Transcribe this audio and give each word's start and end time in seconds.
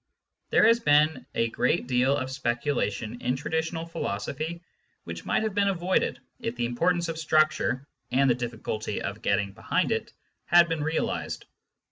There 0.49 0.65
has 0.65 0.79
been 0.79 1.27
a 1.35 1.49
great 1.49 1.85
deal 1.85 2.17
of 2.17 2.31
speculation 2.31 3.21
in 3.21 3.35
traditional 3.35 3.85
philosophy 3.85 4.63
which 5.03 5.25
might 5.25 5.43
have 5.43 5.53
been 5.53 5.67
avoided 5.67 6.19
if 6.39 6.55
the 6.55 6.65
importance 6.65 7.07
of 7.07 7.19
structure, 7.19 7.85
and 8.09 8.27
the 8.27 8.33
difficulty 8.33 8.99
of 8.99 9.21
getting 9.21 9.51
behind 9.53 9.91
it, 9.91 10.11
had 10.45 10.67
been 10.67 10.83
realised. 10.83 11.45